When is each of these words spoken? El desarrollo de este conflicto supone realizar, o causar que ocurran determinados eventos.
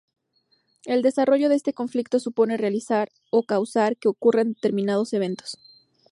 El 0.85 1.03
desarrollo 1.03 1.47
de 1.47 1.53
este 1.53 1.73
conflicto 1.73 2.19
supone 2.19 2.57
realizar, 2.57 3.11
o 3.29 3.43
causar 3.43 3.97
que 3.97 4.07
ocurran 4.09 4.53
determinados 4.53 5.13
eventos. 5.13 5.59